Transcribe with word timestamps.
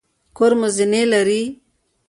کور 0.37 0.51
مو 0.59 0.67
زینې 0.77 1.01
لري؟ 1.11 1.41